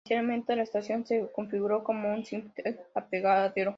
[0.03, 3.69] Inicialmente la estación se configuró como un simple apeadero.